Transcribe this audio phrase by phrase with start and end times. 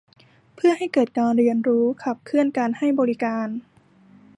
[0.55, 3.47] เพื่อให้เกิดการเรียนรู้ ขับเคลื่อนการให้บริการ